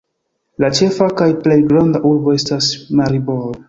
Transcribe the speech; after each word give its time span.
La 0.63 0.71
ĉefa 0.79 1.11
kaj 1.21 1.29
plej 1.45 1.59
granda 1.69 2.05
urbo 2.15 2.39
estas 2.43 2.75
Maribor. 3.01 3.51